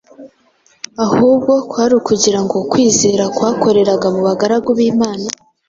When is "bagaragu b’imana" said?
4.27-5.27